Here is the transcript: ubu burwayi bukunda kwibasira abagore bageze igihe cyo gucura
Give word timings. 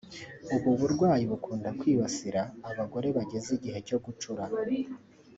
ubu 0.55 0.69
burwayi 0.79 1.23
bukunda 1.31 1.69
kwibasira 1.79 2.41
abagore 2.69 3.07
bageze 3.17 3.49
igihe 3.57 3.77
cyo 3.87 3.97
gucura 4.05 4.43